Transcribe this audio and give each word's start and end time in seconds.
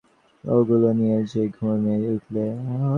ওগুলো 0.43 0.89
নিয়ে 0.99 1.17
যে 1.31 1.41
ঘেমে 1.55 1.95
উঠলে! 2.13 2.45